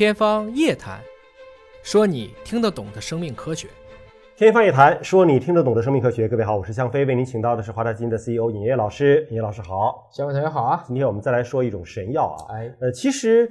[0.00, 0.98] 天方夜谭，
[1.82, 3.68] 说你听得懂的生命科学。
[4.34, 6.26] 天方夜谭，说你听得懂的生命科学。
[6.26, 9.26] 各位好，我是向飞，为您请到的是华大基因的 CEO 尹烨老师。
[9.28, 10.82] 尹烨老师好，向飞同学好啊。
[10.86, 13.46] 今天我们再来说一种神药啊，哎，呃，其实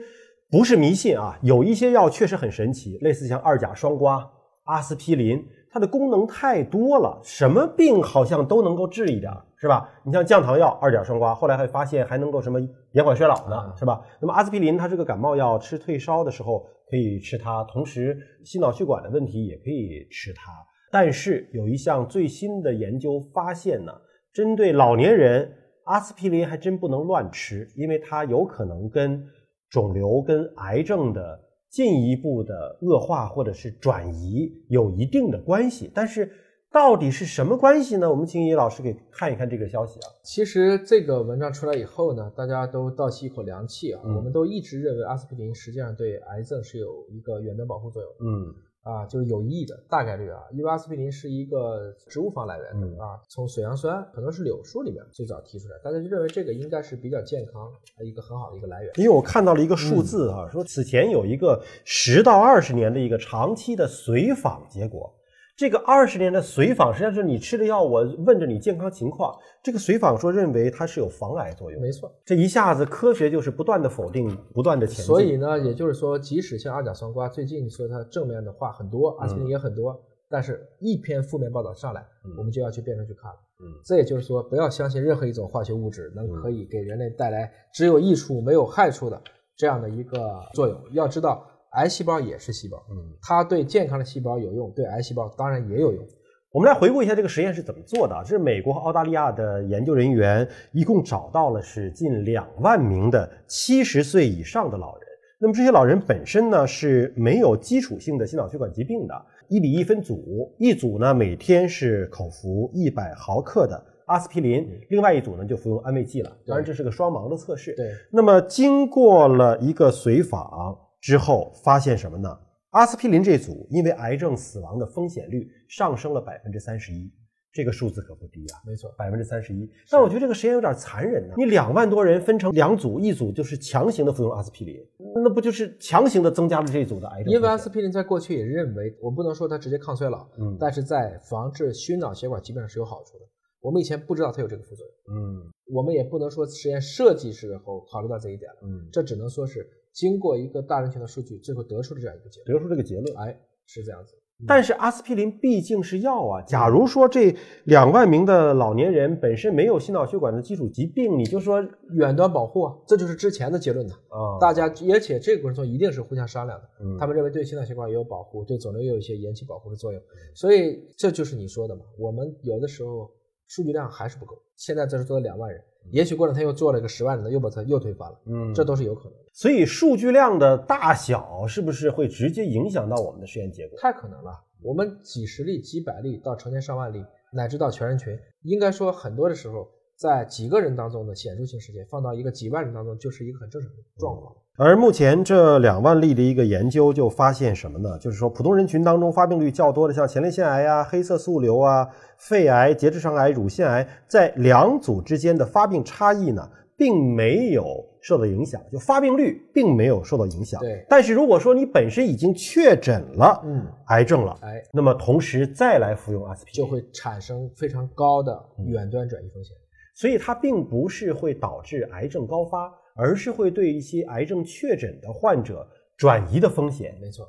[0.49, 4.28] 不是迷信啊，有一些药确实很神奇，类似像二甲双胍、
[4.63, 5.38] 阿司匹林，
[5.72, 9.90] 它的功能太多了，什么病好像都能够治一点儿，是吧？
[10.04, 12.60] 你像降糖药二甲双胍，后来还发现还能够什么
[12.94, 14.01] 延缓衰老呢，是吧？
[14.19, 20.52] 那么阿司匹林它是个感冒药，吃退烧的时候可以吃它，同时心脑血管的问题也可以吃它。
[20.92, 23.92] 但是有一项最新的研究发现呢，
[24.34, 25.52] 针对老年人，
[25.84, 29.23] 阿司匹林还真不能乱吃，因为它有可能跟
[29.70, 35.90] 肿瘤、跟癌症的进一步的恶化或者是转移有一定的关系。
[35.94, 36.32] 但是
[36.72, 38.09] 到底是什么关系呢？
[38.09, 40.08] 我们请尹老师给看一看这个消息啊。
[40.23, 44.02] 其实这个文章出来以后呢，大家都倒吸一口凉气啊。
[44.04, 58.91] 嗯我们都一直认为阿司匹林实际上对癌症是有一个远端保护作用的嗯啊，就是有益的，大概率啊，因为阿司匹林是一个植物方来源的、嗯啊，从水杨酸可能是柳树里面最早提出来，大家就认为这个应该是比较健康的一个很好的一个来源。
[58.95, 65.13] 因为我看到了一个数字啊，说此前有一个十到二十年的一个长期的随访结果。
[65.60, 69.38] 这个二十年的随访，实际上就是你吃的药，我问着你健康情况。
[69.62, 75.04] 这个随访说认为它是有防癌作用，没错，这一下子科学就是不断的否定，不断的前进。
[75.04, 83.38] 所以呢，也就是说，即使像二甲双胍，最近说它正面的话很多，阿司匹林也很多，但是一篇负面报道上来，嗯我们就要去变成去看了。
[83.62, 89.22] 嗯这也就是说，不要相信任何一种化学物质能可以给人类带来只有益处没有害处的
[89.58, 90.82] 这样的一个作用。
[90.94, 96.03] 要知道，癌细胞也是细胞，嗯，它对健康的细胞有用，对癌细胞当然也有用。
[96.52, 98.23] 我们来回顾一下这个实验是怎么做的啊。
[98.23, 105.08] 这是美国和澳大利亚的研究人员一共找到了是近两万名的七十岁以上的老人。
[105.40, 109.14] 那么这些老人本身呢是没有基础性的心脑血管疾病的，
[109.47, 116.36] 一比一分组，一组呢每天是口服一百毫克的阿司匹林，另外一组呢就服用安慰剂了。
[116.47, 117.75] 当然这是个双盲的测试。
[117.75, 122.30] 对，那么经过了一个随访之后，发现什么呢？
[122.72, 127.12] 阿司匹林这组因为癌症死亡的风险率上升了百分之三十一，
[127.52, 129.68] 这个数字可不低啊，没错，百分之三十一。
[129.90, 134.76] 但我觉得这个实验有点残忍呢、你两万多人分成两组，一组就是强行的服用阿司匹林，
[135.24, 137.34] 那不就是强行的增加了这一组的癌症？
[137.34, 143.26] 因为阿司匹林在过去也认为，我不能说它直接抗衰老，嗯但是在防治心脑血管疾病上是有好处的。
[143.62, 145.16] 我们以前不知道它有这个副作用。
[145.16, 152.58] 嗯我们也不能说实验设计时候考虑到这一点了，嗯，这只能说是经过一个大人群的数据，最后得出的这样一个结论。
[152.58, 153.18] 得出这个结论。
[153.18, 154.16] 哎，是这样子。
[154.48, 156.42] 但是阿司匹林毕竟是药啊。
[156.44, 161.62] 假如说这两万名的老年人本身没有心脑血管的基础疾病，你就说
[161.92, 163.94] 远端保护啊，这就是之前的结论呢。
[164.08, 166.69] 啊，大家，而且这个过程中一定是互相商量的。
[166.81, 170.02] 嗯他们认为对心脑血管也有保护，对肿瘤也有一些延期保护的作用。
[170.34, 173.12] 所以这就是你说的嘛，我们有的时候
[173.50, 174.42] 数据量还是不够。
[174.56, 175.62] 现在这是做了两万人，
[175.92, 179.26] 也许过两天又做了一个十万人的，又把它又推翻了，嗯这都是有可能的。
[179.34, 183.78] 所以数据量的大小是不是会直接影响到我们的实验结果？
[183.80, 184.32] 太可能了。
[184.62, 189.68] 我们几十例、几百例到成千上万例，乃至到全人群，应该说很多的时候，
[190.00, 194.34] 在几个人当中的显著性事件，放到一个几万人当中，就是一个很正常的状况。
[194.56, 198.00] 而目前这两万例的一个研究就发现什么呢？
[198.00, 201.86] 就是说，普通人群当中发病率较多的，像前列腺癌啊、黑色素瘤啊、
[202.18, 210.62] 肺癌、结直肠癌、乳腺癌，在两组之间的发病差异呢，并没有受到影响，就发病率并没有受到影响。
[210.62, 219.54] 对但是如果说你本身已经确诊了嗯，癌症了，哎，那么同时再来服用阿司匹林，就会产生非常高的远端转移风险。
[220.00, 225.68] 所以它并不是会导致癌症高发，而是会对一些癌症确诊的患者
[225.98, 227.28] 转移的风险没错，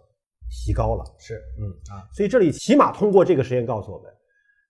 [0.49, 1.05] 提高了。
[1.19, 4.09] 是嗯啊，所以这里起码通过这个实验告诉我们，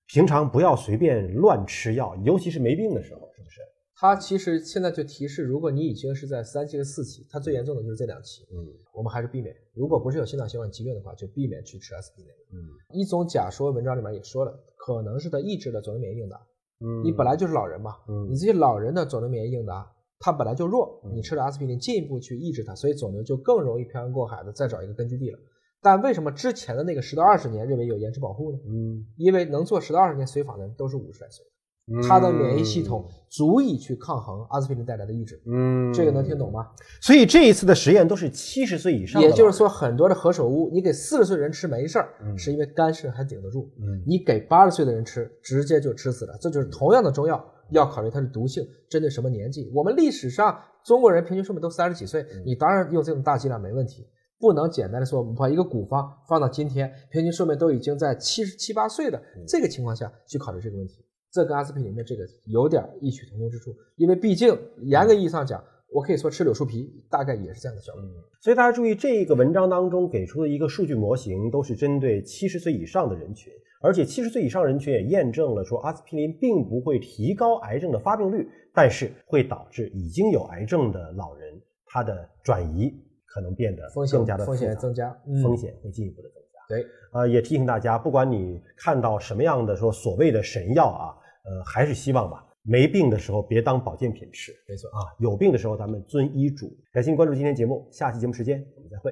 [0.07, 3.61] 平常不要随便乱吃药，尤其是没病的时候，是不是？
[3.95, 8.57] 它其实现在就提示，如果你已经是在三期和四期，它最严重的就是这两期，嗯
[8.95, 9.55] 我们还是避免。
[9.75, 12.31] 如果不是有心脑血管疾病的话，就避免去吃阿司匹林。
[12.55, 12.65] 嗯
[12.99, 16.41] 一种假说文章里面也说了，可能是它抑制了肿瘤免疫应答。
[16.81, 17.05] 嗯。
[17.05, 18.29] 你本来就是老人嘛，嗯。
[18.31, 21.13] 你这些老人的肿瘤免疫应答，它本来就弱，嗯。
[21.15, 25.39] 你吃了阿司匹林进一步去抑制它，所以肿瘤就更容易漂洋过海的再找一个根据地了。
[25.83, 28.59] 但为什么之前的那个十到二十年认为有延迟保护呢？
[28.67, 31.60] 嗯，因为能做十到二十年随访的人都是五十来岁，嗯
[32.07, 35.43] 他的免疫系统足以去抗衡阿司匹林带来的抑制。
[35.47, 36.67] 嗯，这个能听懂吗？
[37.01, 43.71] 所以这一次的实验都是七十岁以上也就是说，很多的何首乌，你给四十岁人吃没事儿，嗯是因为肝肾还顶得住。
[43.79, 46.37] 嗯你给八十岁的人吃，直接就吃死了。
[46.41, 49.71] 这就是同样的中药，要考虑它的毒性，针对什么年纪。
[49.75, 54.07] 我们历史上中国人平均寿命都三十几岁，你当然用这种大剂量没问题。
[54.39, 65.63] 不能简单的说我们把一个古方放到今天，平均寿命都已经在七十七八岁的这个情况下去考虑这个问题，这跟阿司匹林的这个有点异曲同工之处，因为毕竟严格意义上讲，
[65.93, 68.03] 我可以说吃柳树皮大概也是这样的效果。
[68.41, 82.93] 所以大家注意，这个文章当中给出的一个数据模型，都是针对七十岁以上的人群，而且七十岁以上人群也验证了说，阿司匹林并不会提高癌症的发病率，但是会导致已经有癌症的老人他的转移
[83.27, 86.59] 可能变得风险更加的风险增加，嗯风险会进一步的增加。
[86.69, 91.13] 对，呃，也提醒大家，不管你看到什么样的说所谓的神药啊，
[91.45, 94.89] 呃，还是希望吧，没病的时候别当保健品吃没错。
[94.91, 96.71] 啊，有病的时候咱们遵医嘱。
[96.93, 99.11] 感谢您关注今天节目，下期节目时间我们再会。